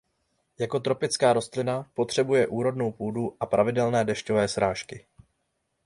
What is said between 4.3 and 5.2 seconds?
srážky.